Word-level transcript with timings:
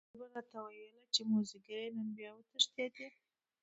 مور 0.13 0.19
به 0.21 0.27
راته 0.37 0.59
ویل 0.61 0.95
چې 1.13 1.21
موزیګیه 1.29 1.83
نن 1.95 2.07
بیا 2.17 2.31
وتښتېدې. 2.33 3.07